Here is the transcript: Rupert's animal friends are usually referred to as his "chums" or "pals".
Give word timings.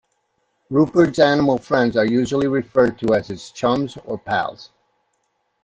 Rupert's 0.71 1.19
animal 1.19 1.59
friends 1.59 1.95
are 1.95 2.07
usually 2.07 2.47
referred 2.47 2.97
to 3.05 3.13
as 3.13 3.27
his 3.27 3.51
"chums" 3.51 3.99
or 4.03 4.17
"pals". 4.17 4.71